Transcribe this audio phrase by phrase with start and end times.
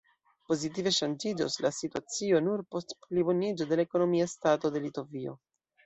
[0.51, 5.43] Pozitive ŝanĝiĝos la situacio nur post pliboniĝo de la ekonomia stato de Litovio.